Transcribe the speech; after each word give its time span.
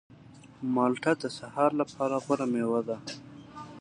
مالټه 0.75 1.13
د 1.21 1.23
سهار 1.37 1.71
لپاره 1.81 2.15
غوره 2.23 2.45
مېوه 2.53 2.81
ده. 2.87 2.97